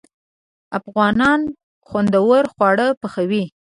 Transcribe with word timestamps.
افغانان 0.77 1.41
خوندور 1.87 2.43
خواړه 2.53 2.87
پخوي. 3.01 3.43